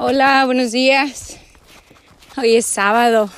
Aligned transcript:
Hola, 0.00 0.46
buenos 0.46 0.70
días. 0.70 1.38
Hoy 2.36 2.54
es 2.54 2.66
sábado 2.66 3.28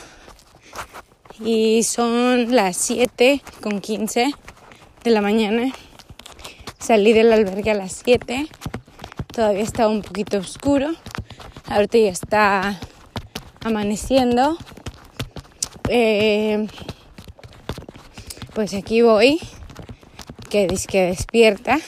y 1.42 1.84
son 1.84 2.54
las 2.54 2.76
7 2.76 3.40
con 3.62 3.80
15 3.80 4.34
de 5.02 5.11
la 5.11 5.22
mañana. 5.22 5.72
Salí 6.79 7.14
del 7.14 7.32
albergue 7.32 7.70
a 7.70 7.75
las 7.75 8.02
7. 8.04 8.46
Todavía 9.32 9.62
está 9.62 9.88
un 9.88 10.02
poquito 10.02 10.36
oscuro. 10.36 10.90
Ahorita 11.64 11.96
ya 11.96 12.11
está 12.11 12.79
amaneciendo. 13.64 14.58
Eh, 15.88 16.66
pues 18.52 18.74
aquí 18.74 19.00
voy, 19.00 19.40
que 20.50 20.66
que 20.86 21.07
despierta. 21.07 21.80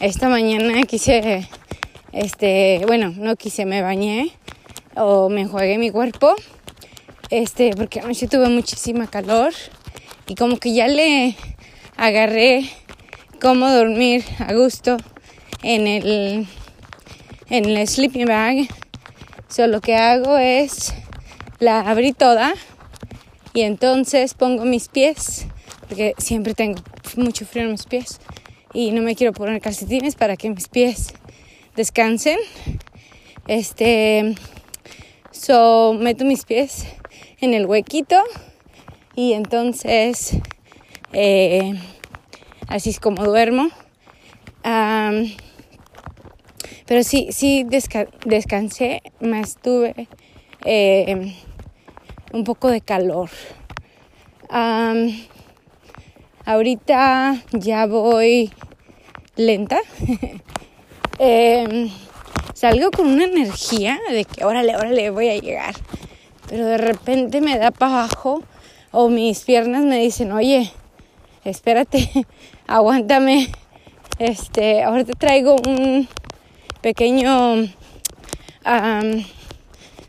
Esta 0.00 0.30
mañana 0.30 0.84
quise 0.84 1.46
este, 2.16 2.80
bueno, 2.86 3.12
no 3.14 3.36
quise, 3.36 3.66
me 3.66 3.82
bañé 3.82 4.30
o 4.96 5.28
me 5.28 5.42
enjuagué 5.42 5.76
mi 5.76 5.90
cuerpo, 5.90 6.34
este, 7.28 7.72
porque 7.76 8.00
anoche 8.00 8.26
tuve 8.26 8.48
muchísima 8.48 9.06
calor 9.06 9.52
y 10.26 10.34
como 10.34 10.56
que 10.56 10.72
ya 10.72 10.88
le 10.88 11.36
agarré 11.98 12.70
cómo 13.38 13.70
dormir 13.70 14.24
a 14.38 14.54
gusto 14.54 14.96
en 15.62 15.86
el, 15.86 16.48
en 17.50 17.64
el 17.66 17.86
sleeping 17.86 18.24
bag. 18.24 18.66
So, 19.48 19.66
lo 19.66 19.82
que 19.82 19.94
hago 19.94 20.38
es 20.38 20.94
la 21.58 21.80
abrí 21.80 22.14
toda 22.14 22.54
y 23.52 23.60
entonces 23.60 24.32
pongo 24.32 24.64
mis 24.64 24.88
pies, 24.88 25.46
porque 25.86 26.14
siempre 26.16 26.54
tengo 26.54 26.82
mucho 27.16 27.44
frío 27.44 27.64
en 27.64 27.72
mis 27.72 27.84
pies 27.84 28.20
y 28.72 28.92
no 28.92 29.02
me 29.02 29.14
quiero 29.14 29.34
poner 29.34 29.60
calcetines 29.60 30.14
para 30.14 30.38
que 30.38 30.48
mis 30.48 30.68
pies 30.68 31.12
descansen. 31.76 32.38
Este, 33.46 34.34
so 35.30 35.94
meto 35.94 36.24
mis 36.24 36.44
pies 36.44 36.86
en 37.40 37.54
el 37.54 37.66
huequito 37.66 38.20
y 39.14 39.34
entonces 39.34 40.36
eh, 41.12 41.74
así 42.66 42.90
es 42.90 42.98
como 42.98 43.24
duermo. 43.24 43.68
pero 46.86 47.02
sí, 47.02 47.28
sí 47.30 47.64
descansé, 48.24 49.02
más 49.20 49.56
tuve 49.62 50.08
eh, 50.64 51.34
un 52.32 52.44
poco 52.44 52.68
de 52.68 52.80
calor. 52.80 53.30
ahorita 56.44 57.42
ya 57.52 57.86
voy 57.86 58.50
lenta. 59.36 59.80
Em, 61.18 61.90
salgo 62.52 62.90
con 62.90 63.06
una 63.06 63.24
energía 63.24 63.98
de 64.10 64.26
que 64.26 64.44
órale, 64.44 64.76
órale, 64.76 65.10
voy 65.10 65.28
a 65.30 65.38
llegar. 65.38 65.74
Pero 66.48 66.66
de 66.66 66.78
repente 66.78 67.40
me 67.40 67.58
da 67.58 67.70
para 67.70 68.04
abajo 68.04 68.42
o 68.92 69.08
mis 69.08 69.40
piernas 69.40 69.84
me 69.84 69.98
dicen, 69.98 70.32
oye, 70.32 70.70
espérate, 71.44 72.10
aguántame. 72.66 73.50
Este, 74.18 74.82
ahorita 74.82 75.12
traigo 75.14 75.56
un 75.66 76.08
pequeño 76.80 77.68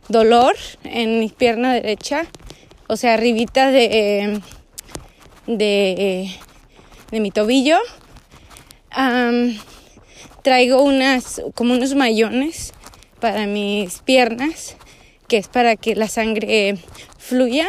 dolor 0.08 0.55
en 0.83 1.19
mi 1.19 1.30
pierna 1.30 1.73
derecha, 1.73 2.25
o 2.88 2.95
sea, 2.95 3.14
arribita 3.14 3.69
de, 3.69 4.42
de, 5.45 6.31
de 7.11 7.19
mi 7.19 7.31
tobillo 7.31 7.77
traigo 10.47 10.81
unas, 10.81 11.41
como 11.55 11.73
unos 11.73 11.93
mayones 11.93 12.71
para 13.19 13.47
mis 13.47 13.99
piernas, 13.99 14.77
que 15.27 15.35
es 15.35 15.49
para 15.49 15.75
que 15.75 15.93
la 15.93 16.08
sangre 16.08 16.77
fluya, 17.17 17.67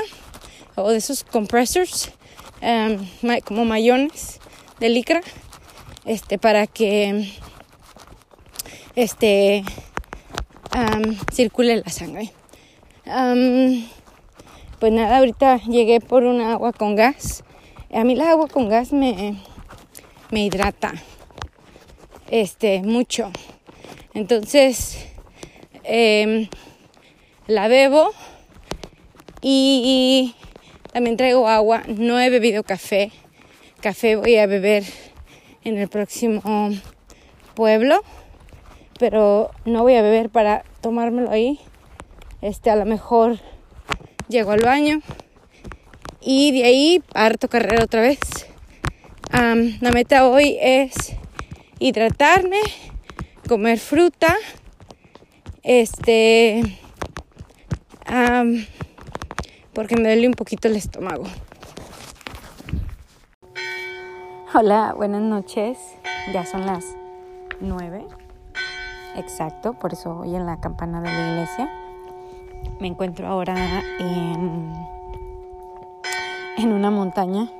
o 0.76 0.88
de 0.90 0.98
esos 0.98 1.24
compressors, 1.24 2.12
um, 2.62 3.04
como 3.42 3.64
mayones 3.64 4.38
de 4.78 4.90
licra, 4.90 5.22
este, 6.04 6.38
para 6.38 6.68
que 6.68 7.28
este, 8.94 9.64
circule 11.32 11.82
la 11.84 11.90
sangre. 11.90 12.32
Pues 14.78 14.92
nada, 14.92 15.18
ahorita 15.18 15.62
llegué 15.62 15.98
por 16.00 16.22
un 16.22 16.40
agua 16.42 16.72
con 16.72 16.94
gas. 16.94 17.42
A 17.92 18.04
mí 18.04 18.14
la 18.14 18.30
agua 18.30 18.46
con 18.46 18.68
gas 18.68 18.92
me, 18.92 19.42
me 20.30 20.44
hidrata 20.44 20.94
este, 22.30 22.82
mucho. 22.82 23.30
Entonces, 24.14 25.06
em, 25.84 26.48
la 27.46 27.68
bebo 27.68 28.10
y, 29.40 30.34
también 30.92 31.16
traigo 31.16 31.48
agua. 31.48 31.82
No 31.86 32.20
he 32.20 32.30
bebido 32.30 32.62
café. 32.62 33.12
Café 33.80 34.16
voy 34.16 34.36
a 34.36 34.46
beber 34.46 34.84
en 35.64 35.78
el 35.78 35.88
próximo 35.88 36.70
pueblo, 37.54 38.02
pero 38.98 39.50
no 39.64 39.82
voy 39.82 39.94
a 39.94 40.02
beber 40.02 40.30
para 40.30 40.64
tomármelo 40.80 41.30
ahí. 41.30 41.60
Este, 42.40 42.70
a 42.70 42.76
lo 42.76 42.84
mejor 42.84 43.38
llego 44.28 44.52
al 44.52 44.60
baño 44.60 45.00
y 46.20 46.52
de 46.52 46.64
ahí 46.64 47.02
parto 47.12 47.48
carrera 47.48 47.84
otra 47.84 48.00
vez. 48.00 48.18
la 49.32 49.90
meta 49.92 50.28
hoy 50.28 50.56
es 50.60 51.14
hidratarme, 51.78 52.60
comer 53.48 53.78
fruta, 53.78 54.34
este, 55.62 56.62
porque 59.72 59.96
me 59.96 60.02
duele 60.02 60.26
un 60.26 60.34
poquito 60.34 60.68
el 60.68 60.76
estómago. 60.76 61.24
Hola, 64.54 64.94
buenas 64.96 65.22
noches. 65.22 65.78
Ya 66.32 66.44
son 66.44 66.66
las 66.66 66.84
nueve. 67.60 68.04
Exacto, 69.16 69.74
por 69.74 69.92
eso 69.92 70.14
voy 70.14 70.34
en 70.34 70.46
la 70.46 70.60
campana 70.60 71.00
de 71.00 71.08
la 71.10 71.30
iglesia. 71.32 71.70
Me 72.80 72.88
encuentro 72.88 73.26
ahora 73.26 73.82
en, 73.98 74.72
en 76.56 76.72
una 76.72 76.90
montaña. 76.90 77.50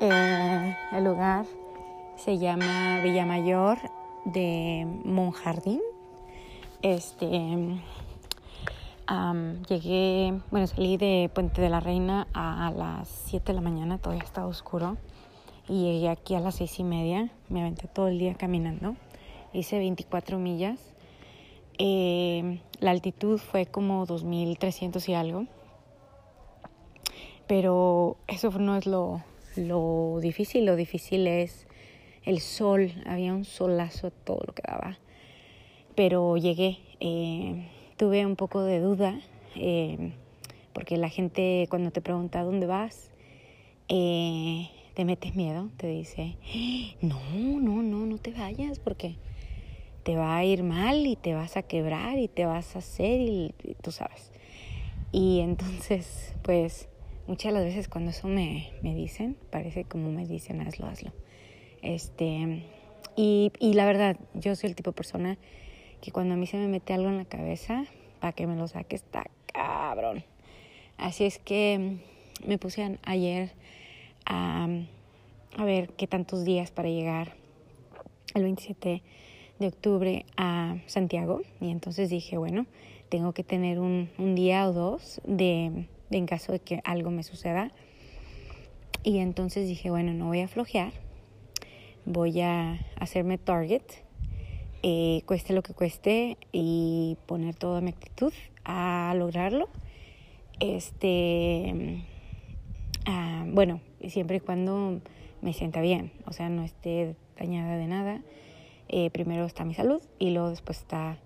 Eh, 0.00 0.76
el 0.92 1.04
lugar 1.04 1.46
se 2.24 2.38
llama 2.38 3.00
Villamayor 3.02 3.76
de 4.24 4.86
Monjardín. 5.04 5.82
Este, 6.80 7.28
llegué, 9.68 10.40
bueno, 10.50 10.66
salí 10.66 10.96
de 10.96 11.30
Puente 11.34 11.60
de 11.60 11.68
la 11.68 11.80
Reina 11.80 12.26
a, 12.32 12.72
las 12.74 13.08
7 13.26 13.52
de 13.52 13.52
la 13.52 13.60
mañana, 13.60 13.98
todavía 13.98 14.24
estaba 14.24 14.46
oscuro, 14.46 14.96
y 15.68 15.82
llegué 15.82 16.08
aquí 16.08 16.34
a 16.34 16.40
las 16.40 16.54
seis 16.54 16.78
y 16.78 16.84
media. 16.84 17.28
Me 17.50 17.60
aventé 17.60 17.88
todo 17.88 18.08
el 18.08 18.18
día 18.18 18.34
caminando, 18.34 18.96
hice 19.52 19.76
24 19.76 20.38
millas. 20.38 20.80
Eh, 21.76 22.58
la 22.80 22.92
altitud 22.92 23.38
fue 23.38 23.66
como 23.66 24.06
2.300 24.06 25.06
y 25.10 25.12
algo, 25.14 25.44
pero 27.46 28.16
eso 28.28 28.50
no 28.58 28.76
es 28.76 28.86
lo, 28.86 29.22
lo 29.56 30.20
difícil, 30.22 30.64
lo 30.64 30.74
difícil 30.74 31.26
es 31.26 31.66
el 32.24 32.40
sol, 32.40 32.92
había 33.06 33.34
un 33.34 33.44
solazo 33.44 34.10
todo 34.10 34.40
lo 34.46 34.54
que 34.54 34.62
daba. 34.66 34.98
Pero 35.94 36.36
llegué, 36.36 36.78
eh, 37.00 37.68
tuve 37.96 38.24
un 38.26 38.36
poco 38.36 38.62
de 38.62 38.80
duda, 38.80 39.20
eh, 39.54 40.12
porque 40.72 40.96
la 40.96 41.08
gente 41.08 41.66
cuando 41.70 41.90
te 41.90 42.00
pregunta 42.00 42.42
dónde 42.42 42.66
vas, 42.66 43.10
eh, 43.88 44.70
te 44.94 45.04
metes 45.04 45.34
miedo, 45.34 45.70
te 45.76 45.86
dice, 45.88 46.36
no, 47.00 47.20
no, 47.60 47.82
no, 47.82 48.06
no 48.06 48.18
te 48.18 48.32
vayas 48.32 48.78
porque 48.78 49.16
te 50.04 50.16
va 50.16 50.36
a 50.36 50.44
ir 50.44 50.62
mal 50.62 51.06
y 51.06 51.16
te 51.16 51.34
vas 51.34 51.56
a 51.56 51.62
quebrar 51.62 52.18
y 52.18 52.28
te 52.28 52.44
vas 52.44 52.76
a 52.76 52.80
hacer 52.80 53.20
y, 53.20 53.54
tú 53.82 53.90
sabes. 53.90 54.30
Y 55.12 55.40
entonces, 55.40 56.34
pues 56.42 56.88
muchas 57.26 57.52
de 57.52 57.58
las 57.58 57.68
veces 57.68 57.88
cuando 57.88 58.10
eso 58.10 58.28
me, 58.28 58.70
me 58.82 58.94
dicen, 58.94 59.36
parece 59.50 59.84
como 59.84 60.10
me 60.10 60.26
dicen, 60.26 60.60
hazlo, 60.60 60.86
hazlo. 60.86 61.12
Este, 61.84 62.64
y, 63.14 63.52
la 63.60 63.84
verdad, 63.84 64.16
yo 64.32 64.56
soy 64.56 64.70
el 64.70 64.76
tipo 64.76 64.90
de 64.90 64.96
persona 64.96 65.38
que 66.00 66.12
cuando 66.12 66.34
a 66.34 66.36
mí 66.36 66.46
se 66.46 66.56
me 66.56 66.66
mete 66.66 66.94
algo 66.94 67.10
en 67.10 67.18
la 67.18 67.26
cabeza, 67.26 67.84
para 68.20 68.32
que 68.32 68.46
me 68.46 68.56
lo 68.56 68.66
saque 68.66 68.96
está 68.96 69.26
cabrón. 69.52 70.24
Así 70.96 71.24
es 71.24 71.38
que 71.38 71.98
me 72.46 72.56
puse 72.56 72.98
ayer 73.02 73.52
a, 74.24 74.66
a 75.56 75.64
ver 75.64 75.90
qué 75.90 76.06
tantos 76.06 76.44
días 76.44 76.70
para 76.70 76.88
llegar 76.88 77.34
el 78.34 78.44
27 78.44 79.02
de 79.58 79.66
octubre 79.66 80.24
a 80.38 80.78
Santiago. 80.86 81.42
Y 81.60 81.70
entonces 81.70 82.08
dije, 82.08 82.38
bueno, 82.38 82.64
tengo 83.10 83.32
que 83.34 83.44
tener 83.44 83.78
un, 83.78 84.10
un 84.16 84.34
día 84.34 84.66
o 84.68 84.72
dos 84.72 85.20
de, 85.26 85.86
de 86.08 86.16
en 86.16 86.26
caso 86.26 86.52
de 86.52 86.60
que 86.60 86.80
algo 86.84 87.10
me 87.10 87.22
suceda. 87.22 87.72
Y 89.02 89.18
entonces 89.18 89.68
dije, 89.68 89.90
bueno, 89.90 90.14
no 90.14 90.26
voy 90.26 90.40
a 90.40 90.48
flojear 90.48 91.03
voy 92.06 92.40
a 92.40 92.78
hacerme 92.96 93.38
target 93.38 93.82
eh, 94.86 95.22
cueste 95.24 95.54
lo 95.54 95.62
que 95.62 95.72
cueste 95.72 96.36
y 96.52 97.16
poner 97.24 97.54
toda 97.54 97.80
mi 97.80 97.88
actitud 97.88 98.34
a 98.66 99.14
lograrlo. 99.16 99.70
Este, 100.60 102.02
ah, 103.06 103.46
bueno, 103.48 103.80
siempre 104.06 104.36
y 104.36 104.40
cuando 104.40 105.00
me 105.40 105.54
sienta 105.54 105.80
bien, 105.80 106.12
o 106.26 106.34
sea, 106.34 106.50
no 106.50 106.64
esté 106.64 107.16
dañada 107.38 107.78
de 107.78 107.86
nada. 107.86 108.20
Eh, 108.90 109.08
primero 109.08 109.46
está 109.46 109.64
mi 109.64 109.72
salud 109.72 110.02
y 110.18 110.32
luego 110.32 110.50
después 110.50 110.76
está 110.80 111.16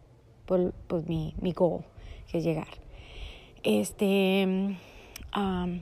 pues, 0.47 0.73
pues 0.87 1.09
mi, 1.09 1.35
mi 1.41 1.51
goal, 1.51 1.83
que 2.31 2.39
es 2.39 2.45
llegar. 2.45 2.69
Este, 3.65 4.77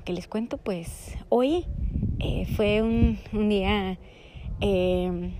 que 0.06 0.12
les 0.14 0.28
cuento, 0.28 0.56
pues 0.56 1.14
hoy 1.28 1.66
eh, 2.20 2.46
fue 2.56 2.80
un, 2.80 3.18
un 3.34 3.50
día 3.50 3.98
eh, 4.60 5.32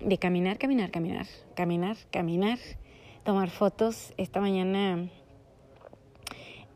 de 0.00 0.18
caminar, 0.18 0.58
caminar, 0.58 0.90
caminar, 0.90 1.26
caminar, 1.54 1.96
caminar, 2.10 2.58
tomar 3.24 3.50
fotos. 3.50 4.14
Esta 4.16 4.40
mañana 4.40 5.08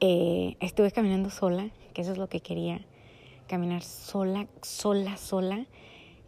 eh, 0.01 0.57
estuve 0.61 0.91
caminando 0.93 1.31
sola, 1.31 1.71
que 1.95 2.03
eso 2.03 2.13
es 2.13 2.19
lo 2.19 2.29
que 2.29 2.41
quería, 2.41 2.81
caminar 3.49 3.83
sola, 3.83 4.47
sola, 4.63 5.17
sola. 5.17 5.67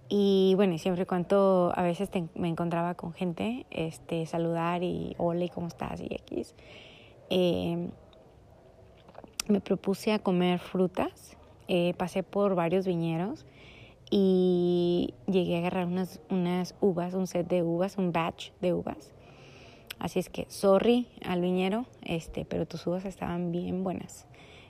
Y 0.08 0.54
bueno, 0.56 0.78
siempre 0.78 1.02
y 1.02 1.06
cuando 1.06 1.72
a 1.74 1.82
veces 1.82 2.08
me 2.34 2.48
encontraba 2.48 2.94
con 2.94 3.12
gente, 3.12 3.66
este, 3.70 4.24
saludar 4.24 4.82
y 4.82 5.14
hola 5.18 5.44
y 5.44 5.48
cómo 5.50 5.68
estás 5.68 6.00
y 6.00 6.06
X. 6.06 6.54
Eh, 7.28 7.90
me 9.48 9.60
propuse 9.60 10.12
a 10.12 10.18
comer 10.18 10.58
frutas, 10.58 11.36
eh, 11.68 11.92
pasé 11.98 12.22
por 12.22 12.54
varios 12.54 12.86
viñeros 12.86 13.44
y 14.10 15.14
llegué 15.26 15.56
a 15.56 15.58
agarrar 15.58 15.87
unas, 15.87 16.20
unas 16.31 16.75
uvas, 16.81 17.14
un 17.14 17.26
set 17.26 17.49
de 17.49 17.62
uvas, 17.62 17.99
un 17.99 18.12
batch 18.12 18.50
de 18.60 18.72
uvas. 18.72 19.12
Así 19.99 20.19
es 20.19 20.28
que, 20.28 20.46
sorry 20.49 21.08
al 21.25 21.40
viñero, 21.40 21.87
este, 22.02 22.44
pero 22.44 22.66
tus 22.66 22.87
uvas 22.87 23.05
estaban 23.05 23.50
bien 23.50 23.84
buenas. 23.84 24.26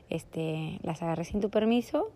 Este, 0.08 0.78
las 0.82 1.02
agarré 1.02 1.24
sin 1.24 1.40
tu 1.40 1.50
permiso. 1.50 2.10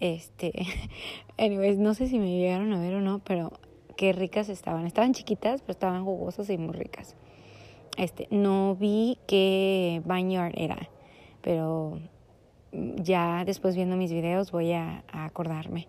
Este, 0.00 0.52
anyways, 1.38 1.78
no 1.78 1.94
sé 1.94 2.08
si 2.08 2.18
me 2.18 2.38
llegaron 2.38 2.72
a 2.72 2.80
ver 2.80 2.94
o 2.94 3.00
no, 3.00 3.18
pero 3.20 3.52
qué 3.96 4.12
ricas 4.12 4.48
estaban. 4.48 4.86
Estaban 4.86 5.12
chiquitas, 5.12 5.60
pero 5.60 5.72
estaban 5.72 6.04
jugosas 6.04 6.48
y 6.48 6.56
muy 6.56 6.72
ricas. 6.72 7.16
Este, 7.96 8.28
no 8.30 8.76
vi 8.76 9.18
qué 9.26 10.00
vineyard 10.06 10.54
era, 10.56 10.88
pero 11.42 12.00
ya 12.72 13.44
después 13.44 13.76
viendo 13.76 13.96
mis 13.96 14.12
videos 14.12 14.52
voy 14.52 14.72
a, 14.72 15.04
acordarme. 15.12 15.88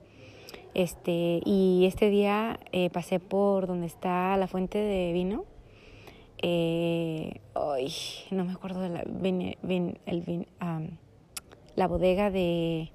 Este, 0.73 1.41
y 1.45 1.85
este 1.85 2.09
día 2.09 2.59
eh, 2.71 2.89
pasé 2.89 3.19
por 3.19 3.67
donde 3.67 3.87
está 3.87 4.37
la 4.37 4.47
fuente 4.47 4.77
de 4.77 5.11
vino 5.11 5.45
eh, 6.41 7.39
no 8.31 8.45
me 8.45 8.53
acuerdo 8.53 8.81
de 8.81 8.89
la, 8.89 9.01
el, 9.01 10.47
la 11.75 11.87
bodega 11.87 12.31
de 12.31 12.91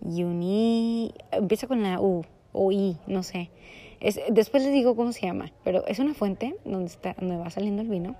Uni, 0.00 1.12
empieza 1.32 1.66
con 1.66 1.82
la 1.82 2.00
U 2.00 2.24
o 2.52 2.72
I, 2.72 2.96
no 3.06 3.22
sé. 3.22 3.50
Es, 4.00 4.20
después 4.30 4.62
les 4.62 4.72
digo 4.72 4.94
cómo 4.94 5.12
se 5.12 5.26
llama, 5.26 5.52
pero 5.64 5.84
es 5.86 5.98
una 5.98 6.14
fuente 6.14 6.56
donde, 6.64 6.86
está, 6.86 7.16
donde 7.18 7.36
va 7.36 7.50
saliendo 7.50 7.82
el 7.82 7.88
vino. 7.88 8.14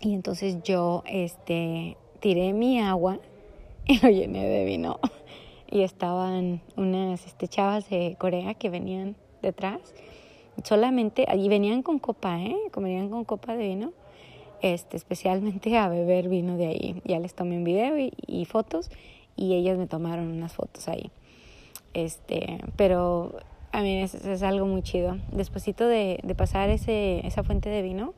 Y 0.00 0.14
entonces 0.14 0.62
yo 0.62 1.04
este, 1.06 1.96
tiré 2.20 2.52
mi 2.52 2.80
agua 2.80 3.20
y 3.86 3.98
lo 4.00 4.08
llené 4.08 4.46
de 4.46 4.64
vino. 4.64 4.98
Y 5.70 5.82
estaban 5.82 6.60
unas 6.76 7.26
este, 7.26 7.46
chavas 7.48 7.88
de 7.88 8.16
Corea 8.18 8.54
que 8.54 8.70
venían 8.70 9.16
detrás 9.40 9.94
solamente, 10.64 11.24
allí 11.28 11.48
venían 11.48 11.82
con 11.82 11.98
copa, 11.98 12.40
¿eh? 12.40 12.56
Venían 12.76 13.08
con 13.08 13.24
copa 13.24 13.56
de 13.56 13.68
vino, 13.68 13.92
este, 14.62 14.96
especialmente 14.96 15.76
a 15.76 15.88
beber 15.88 16.28
vino 16.28 16.56
de 16.56 16.66
ahí. 16.66 17.02
Ya 17.04 17.18
les 17.18 17.34
tomé 17.34 17.56
un 17.56 17.64
video 17.64 17.96
y, 17.98 18.44
fotos 18.44 18.90
y 19.36 19.54
ellas 19.54 19.78
me 19.78 19.86
tomaron 19.86 20.30
unas 20.30 20.52
fotos 20.52 20.88
ahí. 20.88 21.10
Este, 21.94 22.58
pero 22.76 23.34
a 23.72 23.82
mí 23.82 24.02
es, 24.02 24.14
es 24.14 24.42
algo 24.42 24.66
muy 24.66 24.82
chido. 24.82 25.18
Despuésito 25.32 25.86
de, 25.86 26.20
de 26.22 26.34
pasar 26.34 26.70
ese, 26.70 27.26
esa 27.26 27.42
fuente 27.42 27.68
de 27.68 27.82
vino, 27.82 28.14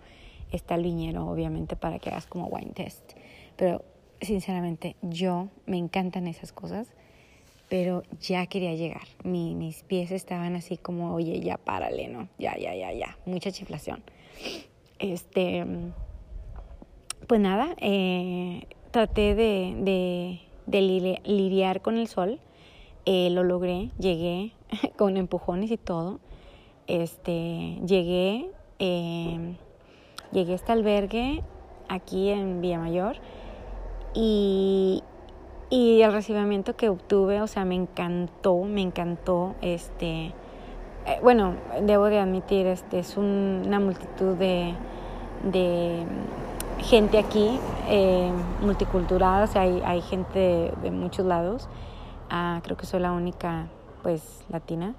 está 0.50 0.74
el 0.74 0.82
viñero, 0.82 1.26
obviamente, 1.28 1.76
para 1.76 1.98
que 1.98 2.10
hagas 2.10 2.26
como 2.26 2.46
wine 2.46 2.72
test. 2.72 3.12
Pero 3.56 3.84
sinceramente, 4.20 4.96
yo 5.02 5.48
me 5.66 5.78
encantan 5.78 6.26
esas 6.26 6.52
cosas 6.52 6.88
pero 7.72 8.02
ya 8.20 8.44
quería 8.48 8.74
llegar. 8.74 9.08
mis 9.24 9.82
pies 9.84 10.10
estaban 10.10 10.56
así 10.56 10.76
como, 10.76 11.14
oye, 11.14 11.40
ya 11.40 11.56
párale, 11.56 12.06
¿no? 12.08 12.28
Ya, 12.38 12.54
ya, 12.58 12.74
ya, 12.74 12.92
ya. 12.92 13.16
Mucha 13.24 13.50
chiflación. 13.50 14.02
Este, 14.98 15.64
pues 17.26 17.40
nada, 17.40 17.74
eh, 17.78 18.66
traté 18.90 19.34
de, 19.34 20.38
lidiar 21.24 21.80
con 21.80 21.96
el 21.96 22.08
sol. 22.08 22.40
Eh, 23.06 23.30
lo 23.30 23.42
logré, 23.42 23.88
llegué 23.98 24.52
con 24.98 25.16
empujones 25.16 25.70
y 25.70 25.78
todo. 25.78 26.20
Este, 26.88 27.78
llegué, 27.86 28.50
eh, 28.80 29.56
llegué 30.30 30.52
a 30.52 30.56
este 30.56 30.72
albergue 30.72 31.42
aquí 31.88 32.28
en 32.28 32.60
Villamayor 32.60 33.16
y, 34.14 35.02
y 35.72 36.02
el 36.02 36.12
recibimiento 36.12 36.76
que 36.76 36.90
obtuve, 36.90 37.40
o 37.40 37.46
sea, 37.46 37.64
me 37.64 37.74
encantó, 37.74 38.58
me 38.58 38.82
encantó. 38.82 39.54
Este, 39.62 40.26
eh, 41.06 41.18
bueno, 41.22 41.54
debo 41.80 42.04
de 42.10 42.18
admitir, 42.18 42.66
este, 42.66 42.98
es 42.98 43.16
una 43.16 43.80
multitud 43.80 44.36
de, 44.36 44.74
de 45.50 46.04
gente 46.80 47.16
aquí, 47.16 47.58
eh, 47.88 48.30
multicultural, 48.60 49.44
o 49.44 49.46
sea, 49.46 49.62
hay, 49.62 49.80
hay 49.82 50.02
gente 50.02 50.74
de, 50.82 50.90
muchos 50.90 51.24
lados. 51.24 51.70
Ah, 52.28 52.60
creo 52.62 52.76
que 52.76 52.84
soy 52.84 53.00
la 53.00 53.12
única, 53.12 53.68
pues, 54.02 54.44
latina. 54.50 54.94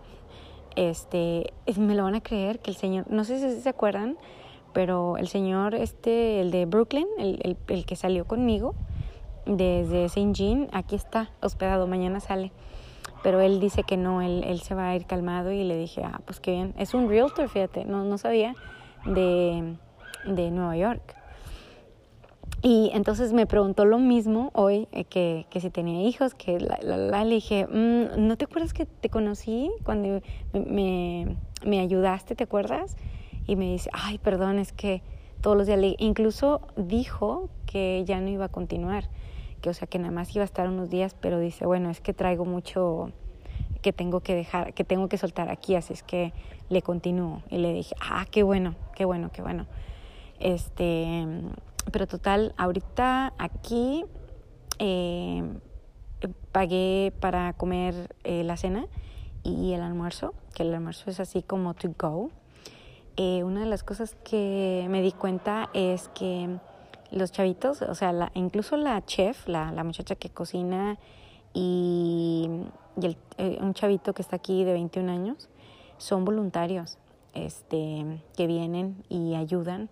Este, 0.76 1.54
me 1.78 1.94
lo 1.94 2.02
van 2.02 2.16
a 2.16 2.22
creer 2.22 2.58
que 2.58 2.72
el 2.72 2.78
señor, 2.78 3.06
no 3.12 3.26
sé 3.26 3.38
si 3.38 3.62
se 3.62 3.70
acuerdan, 3.70 4.18
pero 4.74 5.18
el 5.18 5.28
señor, 5.28 5.76
este, 5.76 6.42
el 6.42 6.50
de 6.50 6.66
Brooklyn, 6.66 7.06
el, 7.20 7.40
el, 7.44 7.58
el 7.68 7.86
que 7.86 7.96
salió 7.96 8.26
conmigo, 8.26 8.74
desde 9.46 10.10
Saint 10.10 10.36
Jean, 10.36 10.68
aquí 10.72 10.96
está 10.96 11.30
hospedado, 11.42 11.88
mañana 11.88 12.20
sale. 12.20 12.52
Pero 13.24 13.40
él 13.40 13.60
dice 13.60 13.84
que 13.84 13.96
no, 13.96 14.22
él, 14.22 14.60
se 14.62 14.76
va 14.76 14.90
a 14.90 14.96
ir 14.96 15.06
calmado 15.06 15.52
y 15.52 15.64
le 15.64 15.78
dije, 15.78 16.04
ah, 16.04 16.20
pues 16.26 16.40
qué 16.40 16.52
bien. 16.52 16.74
Es 16.78 16.94
un 16.94 17.08
realtor, 17.08 17.48
fíjate, 17.48 17.86
no, 17.86 18.04
no 18.04 18.18
sabía 18.18 18.54
de, 19.06 19.78
de 20.26 20.52
Nueva 20.52 20.76
York. 20.76 21.16
Y 22.62 22.92
entonces 22.94 23.34
me 23.34 23.46
preguntó 23.46 23.86
lo 23.86 23.98
mismo 23.98 24.50
hoy, 24.54 24.88
eh, 24.92 25.06
que, 25.06 25.46
que, 25.50 25.60
si 25.60 25.70
tenía 25.70 26.08
hijos, 26.08 26.34
que 26.34 26.60
la, 26.60 27.24
le 27.26 27.36
dije, 27.36 27.68
mm, 27.68 28.26
¿no 28.26 28.38
te 28.38 28.46
acuerdas 28.46 28.74
que 28.74 28.86
te 28.86 29.10
conocí 29.10 29.70
cuando 29.84 30.22
me, 30.54 31.36
me, 31.66 31.80
ayudaste, 31.80 32.36
te 32.36 32.46
acuerdas? 32.46 32.96
Y 33.48 33.58
me 33.58 33.72
dice, 33.72 33.90
ay, 33.92 34.18
perdón, 34.18 34.60
es 34.60 34.72
que 34.72 35.02
todos 35.42 35.58
los 35.58 35.68
días, 35.68 35.78
le... 35.78 35.96
incluso 36.00 36.62
dijo 36.78 37.50
que 37.66 38.04
ya 38.06 38.22
no 38.22 38.30
iba 38.30 38.46
a 38.46 38.50
continuar 38.50 39.10
que 39.64 39.70
o 39.70 39.74
sea 39.74 39.88
que 39.88 39.98
nada 39.98 40.12
más 40.12 40.36
iba 40.36 40.44
a 40.44 40.46
estar 40.46 40.68
unos 40.68 40.90
días, 40.90 41.16
pero 41.20 41.40
dice, 41.40 41.66
bueno, 41.66 41.90
es 41.90 42.02
que 42.02 42.14
traigo 42.14 42.44
mucho 42.44 43.14
que 43.82 43.94
tengo 43.94 44.20
que 44.20 44.36
dejar, 44.36 44.74
que 44.74 44.84
tengo 44.84 45.08
que 45.08 45.18
soltar 45.18 45.50
aquí, 45.50 45.76
así 45.76 45.94
es 45.94 46.04
que 46.04 46.34
le 46.68 46.82
continúo. 46.82 47.42
Y 47.50 47.60
le 47.60 47.72
dije, 47.72 47.96
ah, 48.02 48.26
qué 48.30 48.44
bueno, 48.44 48.76
qué 48.94 49.06
bueno, 49.06 49.32
qué 49.32 49.42
bueno. 49.42 49.66
Este, 50.42 51.26
pero 51.94 52.08
total, 52.08 52.54
ahorita 52.58 53.34
aquí 53.38 54.04
eh, 54.80 55.44
pagué 56.52 57.14
para 57.22 57.54
comer 57.54 58.14
eh, 58.26 58.44
la 58.44 58.58
cena 58.58 58.88
y 59.44 59.72
el 59.72 59.82
almuerzo, 59.82 60.34
que 60.54 60.64
el 60.64 60.74
almuerzo 60.74 61.10
es 61.10 61.22
así 61.22 61.42
como 61.42 61.74
to 61.74 61.90
go. 61.98 62.32
Eh, 63.16 63.46
una 63.46 63.62
de 63.62 63.68
las 63.68 63.84
cosas 63.84 64.18
que 64.26 64.88
me 64.90 65.02
di 65.02 65.14
cuenta 65.14 65.70
es 65.74 66.10
que 66.10 66.58
los 67.14 67.32
chavitos, 67.32 67.82
o 67.82 67.96
sea, 67.96 68.12
la, 68.12 68.32
incluso 68.34 68.76
la 68.76 69.04
chef, 69.06 69.48
la, 69.48 69.72
la 69.72 69.84
muchacha 69.84 70.16
que 70.16 70.30
cocina 70.30 70.98
y, 71.54 72.50
el, 73.02 73.18
eh, 73.38 73.58
un 73.62 73.74
chavito 73.74 74.14
que 74.14 74.22
está 74.22 74.38
aquí 74.38 74.64
de 74.64 74.74
21 74.74 75.12
años, 75.12 75.50
son 75.98 76.26
voluntarios 76.26 76.98
este, 77.34 78.22
que 78.36 78.48
vienen 78.48 79.04
y 79.10 79.36
ayudan 79.36 79.90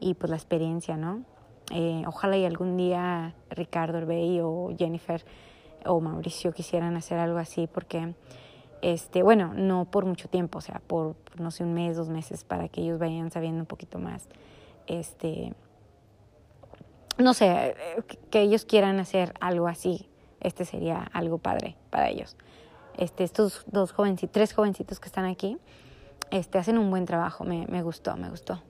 y 0.00 0.14
pues 0.14 0.30
la 0.30 0.36
experiencia, 0.36 0.96
¿no? 0.96 1.22
Eh, 1.70 2.02
ojalá 2.06 2.36
y 2.36 2.44
algún 2.44 2.76
día 2.76 3.34
Ricardo 3.50 3.98
Herbey 3.98 4.40
o 4.40 4.74
Jennifer 4.76 5.24
o 5.86 6.00
Mauricio 6.00 6.52
quisieran 6.52 6.96
hacer 6.96 7.18
algo 7.18 7.38
así 7.38 7.66
porque, 7.66 8.14
este, 8.82 9.22
bueno, 9.22 9.52
no 9.54 9.84
por 9.84 10.04
mucho 10.04 10.28
tiempo, 10.28 10.58
o 10.58 10.60
sea, 10.60 10.80
por, 10.86 11.16
no 11.38 11.50
sé, 11.50 11.64
un 11.64 11.74
mes, 11.74 11.96
dos 11.96 12.08
meses, 12.08 12.44
para 12.44 12.68
que 12.68 12.82
ellos 12.82 12.98
vayan 12.98 13.30
sabiendo 13.30 13.60
un 13.60 13.66
poquito 13.66 13.98
más, 13.98 14.28
este, 14.86 15.54
no 17.18 17.34
sé, 17.34 17.74
que 18.30 18.40
ellos 18.40 18.64
quieran 18.64 18.98
hacer 18.98 19.34
algo 19.40 19.68
así, 19.68 20.08
este 20.40 20.64
sería 20.64 21.02
algo 21.12 21.38
padre 21.38 21.76
para 21.90 22.08
ellos. 22.08 22.36
Este, 22.98 23.24
estos 23.24 23.64
dos 23.66 23.92
jovencitos, 23.92 24.32
tres 24.32 24.52
jovencitos 24.52 25.00
que 25.00 25.06
están 25.06 25.24
aquí, 25.24 25.58
este, 26.30 26.58
hacen 26.58 26.78
un 26.78 26.90
buen 26.90 27.04
trabajo, 27.04 27.44
me, 27.44 27.66
me 27.66 27.82
gustó, 27.82 28.16
me 28.16 28.28
gustó. 28.28 28.62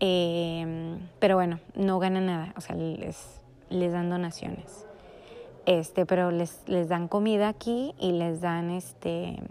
Eh, 0.00 0.98
pero 1.18 1.34
bueno, 1.36 1.60
no 1.74 1.98
ganan 1.98 2.26
nada, 2.26 2.54
o 2.56 2.60
sea, 2.60 2.74
les, 2.76 3.40
les 3.68 3.92
dan 3.92 4.08
donaciones. 4.08 4.86
Este, 5.66 6.06
pero 6.06 6.30
les, 6.30 6.62
les 6.66 6.88
dan 6.88 7.06
comida 7.06 7.48
aquí 7.48 7.94
y 7.98 8.12
les 8.12 8.40
dan 8.40 8.70
este 8.70 9.42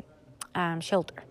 um, 0.56 0.80
shelter. 0.80 1.24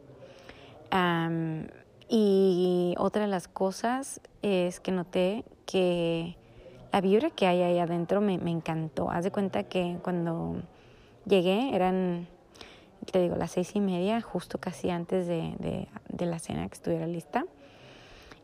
Um, 0.92 1.66
y 2.08 2.94
otra 2.96 3.22
de 3.22 3.28
las 3.28 3.48
cosas 3.48 4.20
es 4.40 4.80
que 4.80 4.92
noté 4.92 5.44
que 5.66 6.38
la 6.92 7.00
vibra 7.00 7.30
que 7.30 7.46
hay 7.46 7.62
ahí 7.62 7.78
adentro 7.78 8.20
me, 8.20 8.38
me 8.38 8.50
encantó. 8.50 9.10
Haz 9.10 9.24
de 9.24 9.30
cuenta 9.30 9.64
que 9.64 9.98
cuando 10.02 10.62
llegué 11.26 11.74
eran, 11.74 12.28
te 13.12 13.20
digo, 13.20 13.36
las 13.36 13.52
seis 13.52 13.72
y 13.74 13.80
media, 13.80 14.20
justo 14.20 14.58
casi 14.58 14.90
antes 14.90 15.26
de, 15.26 15.86
de, 16.08 16.26
la 16.26 16.38
cena 16.38 16.66
que 16.68 16.74
estuviera 16.74 17.06
lista. 17.06 17.44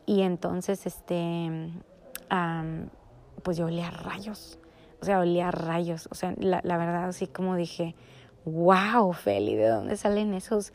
Y 0.05 0.21
entonces, 0.21 0.85
este, 0.85 1.71
pues 3.43 3.57
yo 3.57 3.65
olía 3.65 3.89
rayos. 3.89 4.59
O 5.01 5.05
sea, 5.05 5.19
olía 5.19 5.51
rayos. 5.51 6.07
O 6.11 6.15
sea, 6.15 6.33
la, 6.37 6.61
la 6.63 6.77
verdad, 6.77 7.05
así 7.05 7.27
como 7.27 7.55
dije, 7.55 7.95
wow, 8.45 9.11
Feli, 9.13 9.55
¿de 9.55 9.67
dónde 9.67 9.97
salen 9.97 10.33
esos 10.33 10.73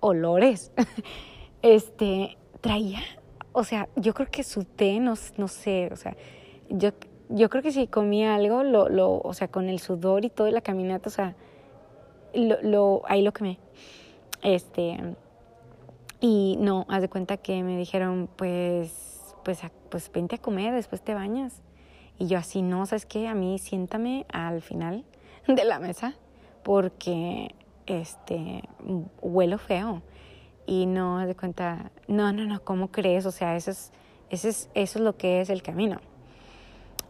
olores? 0.00 0.72
este, 1.62 2.38
traía, 2.60 3.00
o 3.52 3.64
sea, 3.64 3.88
yo 3.96 4.14
creo 4.14 4.30
que 4.30 4.44
su 4.44 4.64
té, 4.64 5.00
no, 5.00 5.14
no 5.36 5.48
sé, 5.48 5.88
o 5.92 5.96
sea, 5.96 6.16
yo, 6.70 6.90
yo 7.28 7.50
creo 7.50 7.62
que 7.62 7.72
si 7.72 7.86
comía 7.86 8.34
algo, 8.34 8.62
lo, 8.62 8.88
lo, 8.88 9.20
o 9.20 9.34
sea, 9.34 9.48
con 9.48 9.68
el 9.68 9.78
sudor 9.80 10.24
y 10.24 10.30
todo 10.30 10.48
y 10.48 10.52
la 10.52 10.62
caminata, 10.62 11.08
o 11.08 11.12
sea, 11.12 11.34
lo, 12.34 12.60
lo, 12.62 13.02
ahí 13.06 13.22
lo 13.22 13.32
quemé. 13.32 13.58
Este, 14.42 14.98
y 16.20 16.56
no, 16.60 16.86
haz 16.88 17.02
de 17.02 17.08
cuenta 17.08 17.36
que 17.36 17.62
me 17.62 17.76
dijeron, 17.76 18.28
pues, 18.36 19.34
pues, 19.44 19.60
pues 19.90 20.10
vente 20.12 20.36
a 20.36 20.38
comer, 20.38 20.74
después 20.74 21.02
te 21.02 21.14
bañas. 21.14 21.62
Y 22.18 22.26
yo 22.26 22.38
así, 22.38 22.62
no, 22.62 22.84
¿sabes 22.86 23.06
qué? 23.06 23.28
A 23.28 23.34
mí 23.34 23.58
siéntame 23.58 24.26
al 24.32 24.60
final 24.60 25.04
de 25.46 25.64
la 25.64 25.78
mesa 25.78 26.14
porque, 26.62 27.54
este, 27.86 28.62
huelo 29.20 29.58
feo. 29.58 30.02
Y 30.66 30.86
no, 30.86 31.18
haz 31.18 31.26
de 31.26 31.34
cuenta, 31.34 31.90
no, 32.06 32.32
no, 32.32 32.44
no, 32.44 32.62
¿cómo 32.62 32.92
crees? 32.92 33.26
O 33.26 33.32
sea, 33.32 33.56
eso 33.56 33.70
es, 33.70 33.92
eso 34.28 34.48
es, 34.48 34.70
eso 34.74 34.98
es 34.98 35.04
lo 35.04 35.16
que 35.16 35.40
es 35.40 35.50
el 35.50 35.62
camino. 35.62 36.00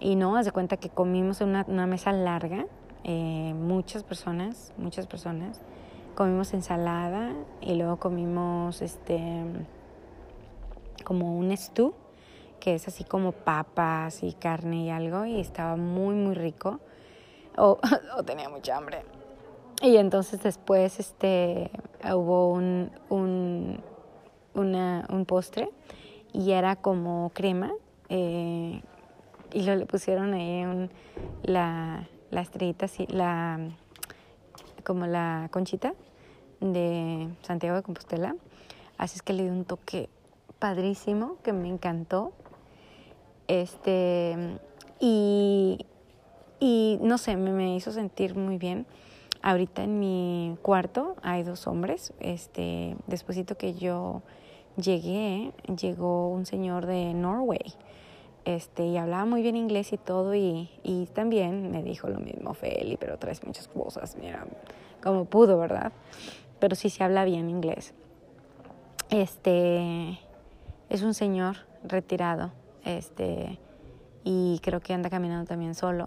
Y 0.00 0.16
no, 0.16 0.36
haz 0.36 0.46
de 0.46 0.52
cuenta 0.52 0.78
que 0.78 0.88
comimos 0.88 1.42
en 1.42 1.50
una, 1.50 1.66
una 1.68 1.86
mesa 1.86 2.10
larga, 2.12 2.64
eh, 3.04 3.54
muchas 3.54 4.02
personas, 4.02 4.72
muchas 4.78 5.06
personas. 5.06 5.60
Comimos 6.14 6.54
ensalada 6.54 7.34
y 7.60 7.74
luego 7.74 7.98
comimos 7.98 8.82
este 8.82 9.44
como 11.04 11.38
un 11.38 11.56
stew 11.56 11.94
que 12.60 12.74
es 12.74 12.86
así 12.88 13.04
como 13.04 13.32
papas 13.32 14.22
y 14.22 14.32
carne 14.34 14.84
y 14.84 14.90
algo 14.90 15.24
y 15.24 15.40
estaba 15.40 15.76
muy 15.76 16.14
muy 16.14 16.34
rico. 16.34 16.80
O, 17.56 17.78
tenía 18.26 18.48
mucha 18.48 18.76
hambre. 18.76 19.02
Y 19.82 19.96
entonces 19.96 20.42
después 20.42 20.98
este 20.98 21.70
hubo 22.04 22.52
un 22.52 22.90
un, 23.08 23.82
una, 24.54 25.06
un 25.10 25.24
postre 25.26 25.70
y 26.32 26.52
era 26.52 26.76
como 26.76 27.30
crema 27.34 27.72
eh, 28.08 28.82
y 29.52 29.62
lo 29.62 29.74
le 29.74 29.86
pusieron 29.86 30.34
ahí 30.34 30.64
un, 30.64 30.90
la, 31.42 32.08
la 32.30 32.40
estrellita 32.40 32.86
así 32.86 33.06
la 33.08 33.58
como 34.84 35.06
la 35.06 35.48
conchita 35.50 35.94
de 36.60 37.28
Santiago 37.42 37.76
de 37.76 37.82
Compostela. 37.82 38.36
Así 38.98 39.16
es 39.16 39.22
que 39.22 39.32
le 39.32 39.44
dio 39.44 39.52
un 39.52 39.64
toque 39.64 40.08
padrísimo 40.58 41.36
que 41.42 41.52
me 41.52 41.68
encantó. 41.68 42.32
Este, 43.48 44.58
y, 45.00 45.86
y 46.60 46.98
no 47.02 47.18
sé, 47.18 47.36
me, 47.36 47.50
me, 47.50 47.74
hizo 47.74 47.92
sentir 47.92 48.36
muy 48.36 48.58
bien. 48.58 48.86
Ahorita 49.42 49.82
en 49.82 49.98
mi 49.98 50.56
cuarto 50.62 51.16
hay 51.22 51.42
dos 51.42 51.66
hombres. 51.66 52.12
Este, 52.20 52.96
despuésito 53.06 53.56
que 53.56 53.74
yo 53.74 54.22
llegué, 54.76 55.52
llegó 55.80 56.28
un 56.28 56.46
señor 56.46 56.86
de 56.86 57.14
Norway. 57.14 57.74
Este, 58.44 58.86
y 58.86 58.96
hablaba 58.96 59.26
muy 59.26 59.42
bien 59.42 59.56
inglés 59.56 59.92
y 59.92 59.98
todo, 59.98 60.34
y, 60.34 60.70
y 60.82 61.06
también 61.06 61.70
me 61.70 61.82
dijo 61.82 62.08
lo 62.08 62.20
mismo, 62.20 62.54
Feli, 62.54 62.96
pero 62.96 63.18
traes 63.18 63.44
muchas 63.44 63.68
cosas, 63.68 64.16
mira, 64.16 64.46
como 65.02 65.26
pudo, 65.26 65.58
¿verdad? 65.58 65.92
pero 66.60 66.76
sí 66.76 66.90
se 66.90 67.02
habla 67.02 67.24
bien 67.24 67.50
inglés. 67.50 67.94
Este 69.08 70.20
es 70.88 71.02
un 71.02 71.14
señor 71.14 71.56
retirado, 71.82 72.52
este, 72.84 73.58
y 74.22 74.60
creo 74.62 74.80
que 74.80 74.92
anda 74.94 75.10
caminando 75.10 75.48
también 75.48 75.74
solo. 75.74 76.06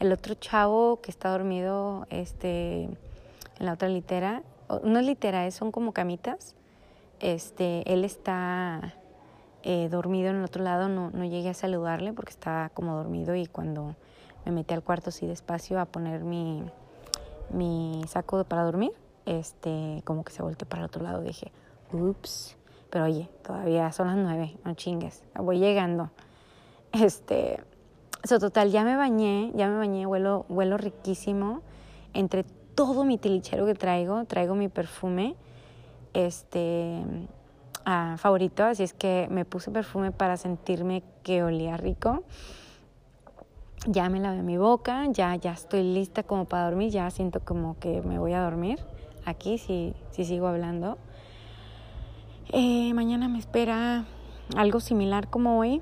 El 0.00 0.10
otro 0.10 0.34
chavo 0.34 1.00
que 1.00 1.12
está 1.12 1.30
dormido, 1.30 2.06
este, 2.10 2.84
en 2.84 3.66
la 3.66 3.74
otra 3.74 3.88
litera, 3.88 4.42
no 4.82 4.98
es 4.98 5.06
litera, 5.06 5.48
son 5.52 5.70
como 5.70 5.92
camitas. 5.92 6.56
Este, 7.20 7.92
él 7.92 8.04
está 8.04 8.94
eh, 9.62 9.88
dormido 9.90 10.30
en 10.30 10.36
el 10.36 10.44
otro 10.44 10.62
lado, 10.62 10.88
no, 10.88 11.10
no 11.10 11.24
llegué 11.24 11.50
a 11.50 11.54
saludarle 11.54 12.12
porque 12.12 12.30
estaba 12.30 12.68
como 12.70 12.96
dormido 12.96 13.34
y 13.34 13.46
cuando 13.46 13.94
me 14.44 14.52
metí 14.52 14.74
al 14.74 14.82
cuarto 14.82 15.10
así 15.10 15.26
despacio 15.26 15.80
a 15.80 15.86
poner 15.86 16.24
mi, 16.24 16.64
mi 17.50 18.02
saco 18.08 18.42
para 18.44 18.64
dormir, 18.64 18.92
este, 19.26 20.02
como 20.04 20.24
que 20.24 20.32
se 20.32 20.42
volteó 20.42 20.68
para 20.68 20.82
el 20.82 20.86
otro 20.86 21.02
lado. 21.02 21.22
Dije, 21.22 21.52
ups, 21.92 22.56
pero 22.90 23.04
oye, 23.04 23.28
todavía 23.42 23.90
son 23.92 24.08
las 24.08 24.16
nueve, 24.16 24.56
no 24.64 24.74
chingues, 24.74 25.22
voy 25.34 25.58
llegando. 25.58 26.10
Este, 26.92 27.58
eso 28.22 28.38
total, 28.38 28.70
ya 28.70 28.84
me 28.84 28.96
bañé, 28.96 29.50
ya 29.54 29.68
me 29.68 29.78
bañé, 29.78 30.06
huelo, 30.06 30.44
huelo 30.48 30.76
riquísimo. 30.76 31.62
Entre 32.14 32.44
todo 32.74 33.04
mi 33.04 33.18
tilichero 33.18 33.64
que 33.64 33.74
traigo, 33.74 34.24
traigo 34.26 34.54
mi 34.54 34.68
perfume, 34.68 35.36
este, 36.12 37.02
ah, 37.84 38.16
favorito, 38.18 38.64
así 38.64 38.82
es 38.82 38.92
que 38.92 39.28
me 39.30 39.44
puse 39.44 39.70
perfume 39.70 40.12
para 40.12 40.36
sentirme 40.36 41.02
que 41.22 41.42
olía 41.42 41.76
rico 41.76 42.24
ya 43.86 44.08
me 44.08 44.20
lavé 44.20 44.42
mi 44.42 44.56
boca, 44.56 45.06
ya, 45.10 45.34
ya 45.36 45.52
estoy 45.52 45.82
lista 45.82 46.22
como 46.22 46.44
para 46.44 46.64
dormir, 46.64 46.90
ya 46.90 47.10
siento 47.10 47.40
como 47.40 47.78
que 47.78 48.00
me 48.02 48.18
voy 48.18 48.32
a 48.32 48.42
dormir 48.42 48.78
aquí 49.24 49.58
si, 49.58 49.94
si 50.10 50.24
sigo 50.24 50.46
hablando. 50.46 50.98
Eh, 52.50 52.92
mañana 52.94 53.28
me 53.28 53.38
espera 53.38 54.04
algo 54.56 54.80
similar 54.80 55.28
como 55.28 55.58
hoy. 55.58 55.80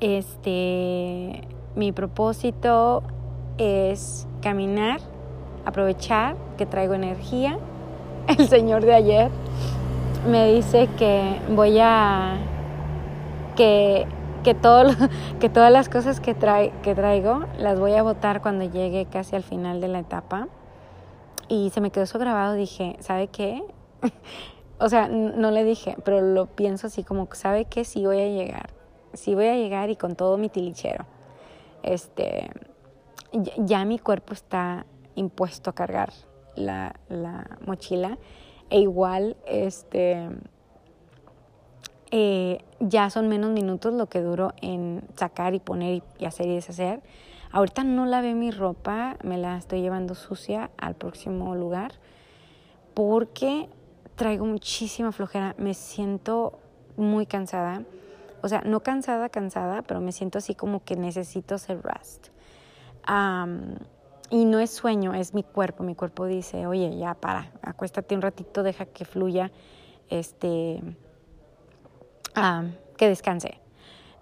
Este, 0.00 1.46
mi 1.76 1.92
propósito 1.92 3.02
es 3.58 4.26
caminar, 4.40 5.00
aprovechar 5.64 6.36
que 6.56 6.66
traigo 6.66 6.94
energía. 6.94 7.58
El 8.26 8.48
señor 8.48 8.84
de 8.84 8.94
ayer 8.94 9.30
me 10.26 10.52
dice 10.52 10.88
que 10.98 11.40
voy 11.50 11.78
a 11.80 12.36
que 13.56 14.06
que, 14.42 14.54
todo, 14.54 14.84
que 15.40 15.48
todas 15.48 15.72
las 15.72 15.88
cosas 15.88 16.20
que, 16.20 16.34
trae, 16.34 16.72
que 16.82 16.94
traigo 16.94 17.46
las 17.58 17.78
voy 17.78 17.94
a 17.94 18.02
votar 18.02 18.42
cuando 18.42 18.64
llegue 18.64 19.06
casi 19.06 19.36
al 19.36 19.42
final 19.42 19.80
de 19.80 19.88
la 19.88 20.00
etapa. 20.00 20.48
Y 21.48 21.70
se 21.70 21.80
me 21.80 21.90
quedó 21.90 22.04
eso 22.04 22.18
grabado, 22.18 22.54
dije, 22.54 22.96
¿sabe 23.00 23.28
qué? 23.28 23.62
o 24.78 24.88
sea, 24.88 25.08
no 25.08 25.50
le 25.50 25.64
dije, 25.64 25.96
pero 26.04 26.20
lo 26.20 26.46
pienso 26.46 26.86
así 26.86 27.04
como, 27.04 27.28
¿sabe 27.32 27.66
qué? 27.66 27.84
Sí 27.84 28.04
voy 28.04 28.20
a 28.20 28.28
llegar. 28.28 28.70
Sí 29.12 29.34
voy 29.34 29.46
a 29.46 29.56
llegar 29.56 29.90
y 29.90 29.96
con 29.96 30.16
todo 30.16 30.38
mi 30.38 30.48
tilichero. 30.48 31.04
Este, 31.82 32.50
ya, 33.58 33.84
mi 33.84 33.98
cuerpo 33.98 34.32
está 34.32 34.86
impuesto 35.14 35.70
a 35.70 35.74
cargar 35.74 36.12
la, 36.54 36.94
la 37.08 37.58
mochila. 37.66 38.18
E 38.72 38.80
igual, 38.80 39.36
este, 39.46 40.30
eh, 42.10 42.64
ya 42.80 43.10
son 43.10 43.28
menos 43.28 43.50
minutos 43.50 43.92
lo 43.92 44.06
que 44.06 44.22
duro 44.22 44.54
en 44.62 45.02
sacar 45.14 45.52
y 45.54 45.60
poner 45.60 46.02
y 46.18 46.24
hacer 46.24 46.46
y 46.46 46.54
deshacer. 46.54 47.02
Ahorita 47.50 47.84
no 47.84 48.06
lavé 48.06 48.32
mi 48.32 48.50
ropa, 48.50 49.18
me 49.22 49.36
la 49.36 49.58
estoy 49.58 49.82
llevando 49.82 50.14
sucia 50.14 50.70
al 50.78 50.94
próximo 50.94 51.54
lugar 51.54 51.92
porque 52.94 53.68
traigo 54.16 54.46
muchísima 54.46 55.12
flojera, 55.12 55.54
me 55.58 55.74
siento 55.74 56.58
muy 56.96 57.26
cansada. 57.26 57.82
O 58.40 58.48
sea, 58.48 58.62
no 58.64 58.80
cansada, 58.80 59.28
cansada, 59.28 59.82
pero 59.82 60.00
me 60.00 60.12
siento 60.12 60.38
así 60.38 60.54
como 60.54 60.82
que 60.82 60.96
necesito 60.96 61.56
hacer 61.56 61.82
rest. 61.82 62.28
Y 64.32 64.44
no 64.44 64.58
es 64.58 64.70
sueño, 64.70 65.14
es 65.14 65.34
mi 65.34 65.44
cuerpo. 65.44 65.84
Mi 65.84 65.94
cuerpo 65.94 66.26
dice, 66.26 66.66
oye, 66.66 66.96
ya 66.96 67.14
para, 67.14 67.52
acuéstate 67.62 68.16
un 68.16 68.22
ratito, 68.22 68.64
deja 68.64 68.86
que 68.86 69.04
fluya, 69.04 69.52
este, 70.08 70.82
que 72.96 73.08
descanse. 73.08 73.60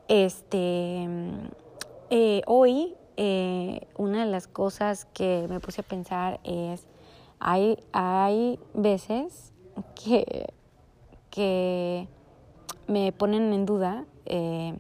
Este, 0.09 1.09
eh, 2.11 2.43
hoy 2.47 2.97
eh, 3.17 3.87
una 3.97 4.27
de 4.27 4.31
las 4.31 4.49
cosas 4.49 5.07
que 5.07 5.47
me 5.49 5.61
puse 5.61 5.81
a 5.81 5.85
pensar 5.85 6.41
es, 6.45 6.87
hay, 7.39 7.79
hay 7.93 8.59
veces 8.75 9.55
que 9.95 10.53
que 11.31 12.09
me 12.87 13.13
ponen 13.13 13.53
en 13.53 13.65
duda 13.65 14.05
eh, 14.27 14.77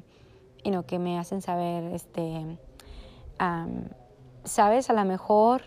y 0.62 0.70
no 0.70 0.84
que 0.84 0.98
me 0.98 1.18
hacen 1.18 1.40
saber, 1.40 1.94
este, 1.94 2.58
sabes, 4.50 4.90
a 4.90 4.92
lo 4.92 5.04
mejor 5.04 5.62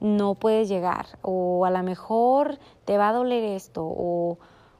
no 0.00 0.34
puedes 0.34 0.68
llegar 0.68 1.06
o 1.22 1.64
a 1.64 1.70
lo 1.70 1.82
mejor 1.82 2.58
te 2.84 2.98
va 2.98 3.10
a 3.10 3.12
doler 3.12 3.44
esto 3.44 3.84
o, 3.86 4.38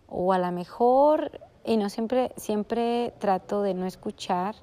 o 0.09 0.33
a 0.33 0.39
lo 0.39 0.51
mejor, 0.53 1.31
y 1.65 1.77
no 1.77 1.89
siempre, 1.89 2.33
siempre 2.37 3.15
trato 3.19 3.63
de 3.63 3.75
no 3.75 3.87
escuchar 3.87 4.57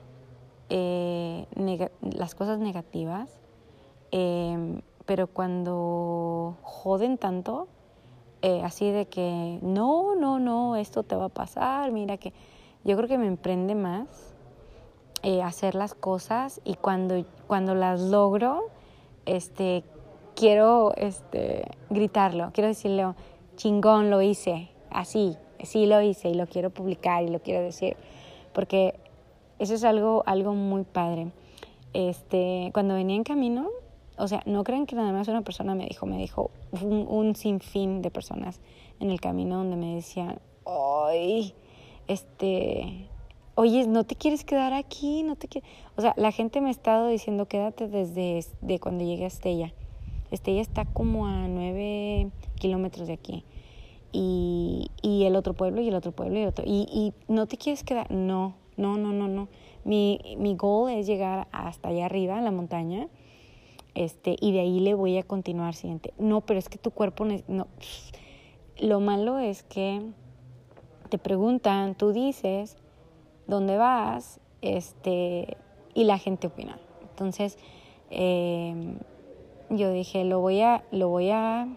eh, 0.70 1.48
las 2.02 2.36
cosas 2.36 2.60
negativas, 2.60 3.40
em, 4.12 4.82
pero 5.06 5.28
cuando 5.28 6.58
joden 6.62 7.18
tanto, 7.18 7.68
eh, 8.42 8.62
así 8.64 8.92
de 8.92 9.06
que 9.06 9.60
no, 9.62 10.16
no, 10.16 10.40
no, 10.40 10.76
esto 10.76 11.04
te 11.04 11.16
va 11.16 11.26
a 11.26 11.30
pasar, 11.30 11.92
mira 11.92 12.18
que 12.18 12.34
yo 12.84 12.98
creo 12.98 13.08
que 13.08 13.18
me 13.18 13.28
emprende 13.28 13.76
más 13.76 14.33
eh, 15.24 15.42
hacer 15.42 15.74
las 15.74 15.94
cosas 15.94 16.60
y 16.66 16.76
cuando, 16.76 17.26
cuando 17.48 17.76
las 17.76 18.02
logro, 18.02 18.66
este, 19.26 19.84
quiero 20.36 20.94
este, 20.98 21.66
gritarlo, 21.90 22.52
quiero 22.54 22.68
decirle, 22.68 23.06
chingón, 23.56 24.10
lo 24.10 24.22
hice, 24.22 24.70
así, 24.90 25.38
sí 25.62 25.86
lo 25.86 26.02
hice 26.02 26.30
y 26.30 26.34
lo 26.34 26.48
quiero 26.48 26.72
publicar 26.72 27.24
y 27.24 27.30
lo 27.30 27.40
quiero 27.40 27.62
decir, 27.62 27.96
porque 28.54 29.00
eso 29.60 29.74
es 29.76 29.84
algo, 29.84 30.24
algo 30.26 30.54
muy 30.54 30.84
padre. 30.84 31.32
Este, 31.94 32.72
cuando 32.74 32.96
venía 32.96 33.16
en 33.16 33.24
camino, 33.24 33.70
o 34.18 34.28
sea, 34.28 34.42
no 34.46 34.64
crean 34.64 34.86
que 34.86 34.96
nada 34.96 35.14
más 35.14 35.28
una 35.30 35.42
persona 35.42 35.74
me 35.74 35.86
dijo, 35.86 36.06
me 36.06 36.18
dijo 36.18 36.52
un, 36.72 37.08
un 37.08 37.36
sinfín 37.36 38.02
de 38.02 38.12
personas 38.12 38.60
en 39.00 39.10
el 39.10 39.22
camino 39.22 39.58
donde 39.58 39.76
me 39.76 39.96
decían, 39.96 40.40
ay, 40.66 41.54
este, 42.08 43.08
oye, 43.56 43.88
¿no 43.88 44.04
te 44.04 44.16
quieres 44.16 44.44
quedar 44.44 44.74
aquí? 44.74 45.24
¿No 45.24 45.36
te 45.36 45.48
quieres? 45.48 45.70
O 45.96 46.02
sea, 46.02 46.14
la 46.18 46.32
gente 46.32 46.62
me 46.62 46.70
ha 46.70 46.72
estado 46.72 47.08
diciendo, 47.08 47.48
quédate 47.48 47.88
desde 47.88 48.46
de 48.62 48.80
cuando 48.80 49.04
llegué 49.04 49.26
a 49.26 49.28
Estella. 49.28 49.74
Estella 50.32 50.62
está 50.62 50.86
como 50.86 51.28
a 51.28 51.48
nueve 51.48 52.32
kilómetros 52.56 53.08
de 53.08 53.14
aquí. 53.14 53.44
Y, 54.12 54.92
y, 55.02 55.24
el 55.26 55.36
otro 55.36 55.54
pueblo 55.54 55.82
y 55.82 55.88
el 55.88 55.96
otro 55.96 56.12
pueblo 56.12 56.40
y 56.40 56.46
otro. 56.46 56.64
Y, 56.68 56.88
y 56.92 57.14
no 57.28 57.48
te 57.48 57.58
quieres 57.58 57.84
quedar, 57.84 58.12
no, 58.12 58.56
no, 58.78 58.98
no, 58.98 59.12
no, 59.12 59.28
no. 59.28 59.48
Mi, 59.86 60.20
mi 60.38 60.56
goal 60.56 60.92
es 60.92 61.08
llegar 61.08 61.48
hasta 61.52 61.90
allá 61.90 62.06
arriba, 62.06 62.38
en 62.38 62.46
la 62.46 62.52
montaña, 62.52 63.08
este, 63.96 64.36
y 64.40 64.52
de 64.52 64.62
ahí 64.62 64.80
le 64.80 64.94
voy 64.94 65.18
a 65.18 65.24
continuar 65.24 65.74
siguiente. 65.74 66.14
No, 66.18 66.42
pero 66.42 66.60
es 66.60 66.70
que 66.70 66.78
tu 66.78 66.92
cuerpo, 66.92 67.26
no. 67.48 67.68
Lo 68.80 69.00
malo 69.00 69.40
es 69.40 69.64
que 69.64 70.02
te 71.10 71.18
preguntan, 71.18 71.96
tú 71.96 72.12
dices, 72.12 72.78
¿dónde 73.48 73.78
vas? 73.78 74.40
Este, 74.62 75.58
y 75.94 76.04
la 76.06 76.18
gente 76.18 76.48
opina. 76.48 76.80
Entonces, 77.02 77.58
eh, 78.10 78.96
yo 79.70 79.92
dije, 79.92 80.24
lo 80.24 80.40
voy 80.40 80.62
a, 80.62 80.84
lo 80.92 81.10
voy 81.10 81.30
a, 81.30 81.68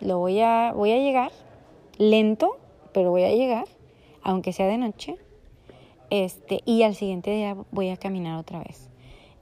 lo 0.00 0.18
voy 0.18 0.40
a, 0.40 0.72
voy 0.74 0.92
a 0.92 0.98
llegar 0.98 1.32
lento, 1.98 2.58
pero 2.92 3.10
voy 3.10 3.24
a 3.24 3.34
llegar, 3.34 3.66
aunque 4.22 4.52
sea 4.52 4.66
de 4.66 4.78
noche. 4.78 5.16
Este, 6.10 6.62
y 6.64 6.84
al 6.84 6.94
siguiente 6.94 7.30
día 7.30 7.56
voy 7.70 7.90
a 7.90 7.96
caminar 7.96 8.38
otra 8.38 8.60
vez. 8.60 8.88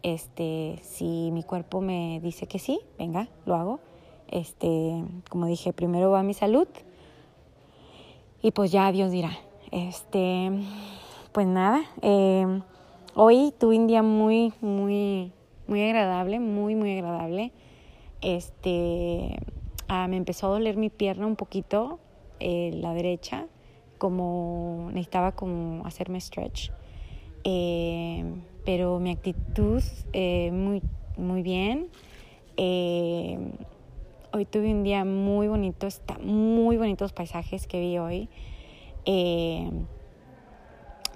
Este, 0.02 0.78
si 0.82 1.30
mi 1.32 1.42
cuerpo 1.42 1.80
me 1.80 2.20
dice 2.20 2.46
que 2.46 2.58
sí, 2.58 2.80
venga, 2.98 3.28
lo 3.44 3.54
hago. 3.54 3.80
Este, 4.28 5.04
como 5.30 5.46
dije, 5.46 5.72
primero 5.72 6.10
va 6.10 6.24
mi 6.24 6.34
salud 6.34 6.66
y 8.42 8.50
pues 8.50 8.72
ya 8.72 8.90
Dios 8.90 9.12
dirá. 9.12 9.38
Este, 9.70 10.50
pues 11.36 11.46
nada, 11.46 11.82
eh, 12.00 12.62
hoy 13.14 13.52
tuve 13.58 13.76
un 13.78 13.86
día 13.86 14.02
muy, 14.02 14.54
muy, 14.62 15.32
muy 15.66 15.82
agradable, 15.82 16.40
muy, 16.40 16.74
muy 16.74 16.92
agradable. 16.96 17.52
Este, 18.22 19.36
ah, 19.86 20.08
me 20.08 20.16
empezó 20.16 20.46
a 20.46 20.50
doler 20.52 20.78
mi 20.78 20.88
pierna 20.88 21.26
un 21.26 21.36
poquito, 21.36 21.98
eh, 22.40 22.70
la 22.76 22.94
derecha, 22.94 23.48
como 23.98 24.88
necesitaba 24.92 25.32
como 25.32 25.84
hacerme 25.84 26.22
stretch. 26.22 26.70
Eh, 27.44 28.24
pero 28.64 28.98
mi 28.98 29.10
actitud 29.10 29.82
eh, 30.14 30.50
muy, 30.52 30.80
muy 31.18 31.42
bien. 31.42 31.90
hoy 34.32 34.46
tuve 34.46 34.70
un 34.72 34.84
día 34.84 35.04
muy 35.04 35.48
bonito, 35.48 35.86
está 35.86 36.16
muy 36.18 36.78
bonitos 36.78 37.12
paisajes 37.12 37.66
que 37.66 37.78
vi 37.78 37.98
hoy. 37.98 38.30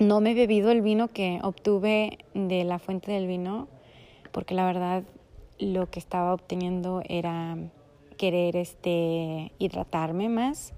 No 0.00 0.22
me 0.22 0.30
he 0.30 0.34
bebido 0.34 0.70
el 0.70 0.80
vino 0.80 1.08
que 1.08 1.40
obtuve 1.42 2.18
de 2.32 2.64
la 2.64 2.78
fuente 2.78 3.12
del 3.12 3.26
vino, 3.26 3.68
porque 4.32 4.54
la 4.54 4.64
verdad 4.64 5.04
lo 5.58 5.90
que 5.90 5.98
estaba 5.98 6.32
obteniendo 6.32 7.02
era 7.04 7.58
querer 8.16 8.56
este, 8.56 9.52
hidratarme 9.58 10.30
más 10.30 10.72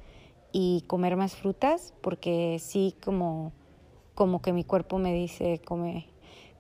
y 0.51 0.83
comer 0.89 1.17
más 1.17 1.37
frutas, 1.37 1.95
porque 2.01 2.59
sí 2.59 2.97
como, 3.03 3.53
como 4.17 4.43
que 4.43 4.53
mi 4.53 4.65
cuerpo 4.65 4.99
me 4.99 5.15
dice, 5.15 5.61
come, 5.65 6.09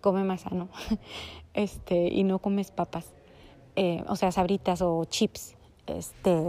come 0.00 0.22
más 0.22 0.42
sano, 0.42 0.68
este, 1.54 2.08
y 2.08 2.22
no 2.22 2.38
comes 2.38 2.70
papas, 2.70 3.12
eh, 3.74 4.04
o 4.06 4.14
sea, 4.14 4.30
sabritas 4.30 4.82
o 4.82 5.04
chips, 5.04 5.56
este, 5.88 6.40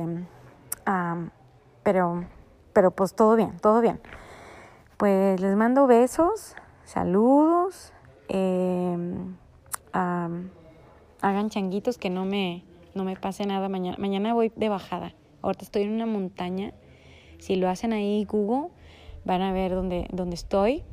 pero, 1.82 2.28
pero 2.72 2.92
pues 2.92 3.16
todo 3.16 3.36
bien, 3.36 3.58
todo 3.60 3.82
bien. 3.82 4.00
Pues 4.98 5.42
les 5.42 5.56
mando 5.56 5.88
besos, 5.88 6.56
saludos. 6.86 7.92
Eh, 8.30 9.16
hagan 9.92 11.50
changuitos 11.50 11.98
que 11.98 12.10
no 12.10 12.26
me, 12.26 12.64
no 12.94 13.04
me 13.04 13.16
pase 13.16 13.46
nada 13.46 13.70
mañana. 13.70 13.98
Mañana 14.00 14.34
voy 14.34 14.52
de 14.56 14.70
bajada. 14.70 15.14
Ahorita 15.42 15.66
estoy 15.66 15.84
en 15.84 15.92
una 15.92 16.06
montaña. 16.06 16.74
Si 17.40 17.56
lo 17.56 17.70
hacen 17.70 17.92
ahí 17.92 18.26
Google, 18.26 18.70
van 19.26 19.42
a 19.42 19.52
ver 19.52 19.72
dónde, 19.74 20.08
dónde 20.12 20.36
estoy. 20.36 20.84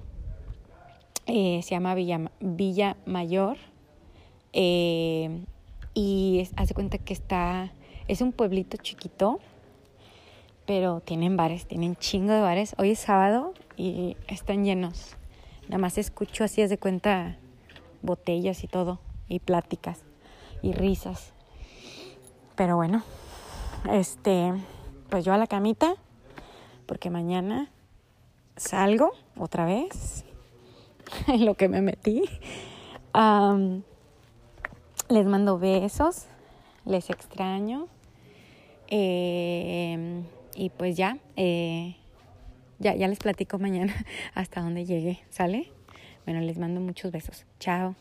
Eh, 1.27 1.61
se 1.63 1.71
llama 1.71 1.95
Villa, 1.95 2.31
Villa 2.41 2.97
Mayor. 3.07 3.59
Eh, 4.53 5.45
y 5.95 6.49
hace 6.57 6.75
cuenta 6.75 6.99
que 6.99 7.13
está, 7.13 7.73
es 8.09 8.21
un 8.21 8.33
pueblito 8.33 8.77
chiquito, 8.77 9.41
pero 10.71 11.01
tienen 11.01 11.37
bares, 11.37 11.67
tienen 11.67 11.97
chingo 11.97 12.33
de 12.33 12.41
bares. 12.41 12.77
Hoy 12.79 12.93
es 12.93 13.01
sábado 13.01 13.55
y 13.77 14.17
están 14.29 14.65
llenos. 14.65 15.17
Nada 15.65 15.79
más 15.79 15.99
escucho 15.99 16.45
así, 16.45 16.63
es 16.63 16.71
de 16.71 16.79
cuenta, 16.79 17.39
botellas 18.03 18.63
y 18.63 18.69
todo, 18.69 19.01
y 19.27 19.41
pláticas 19.41 20.05
y 20.63 20.71
risas. 20.71 21.33
Pero 22.55 22.77
bueno, 22.77 23.03
este, 23.91 24.55
pues 25.09 25.25
yo 25.25 25.33
a 25.33 25.39
la 25.39 25.49
camita, 25.49 25.97
porque 26.87 27.11
mañana 27.11 27.69
salgo 28.57 29.11
otra 29.37 29.65
vez 29.65 30.25
en 31.27 31.47
lo 31.47 31.55
que 31.55 31.69
me 31.69 31.81
metí. 31.81 32.23
les 35.09 35.27
mando 35.27 35.59
besos, 35.59 36.27
les 36.85 37.11
extraño. 37.11 37.89
Eh, 38.87 40.23
y 40.61 40.69
pues 40.69 40.95
ya, 40.95 41.17
eh, 41.37 41.97
ya, 42.79 42.95
ya 42.95 43.09
les 43.09 43.19
platico 43.19 43.59
mañana 43.59 43.95
hasta 44.35 44.61
dónde 44.61 44.85
llegue, 44.85 45.21
¿sale? 45.31 45.73
Bueno, 46.27 46.43
les 46.43 46.59
mando 46.59 46.83
muchos 46.83 47.11
besos. 47.11 47.47
Chao. 47.59 47.97